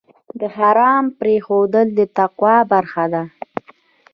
د 0.39 0.41
حرام 0.57 1.05
پرېښودل 1.19 1.87
د 1.97 1.99
تقوی 2.17 2.57
برخه 2.71 3.05
ده. 3.13 3.23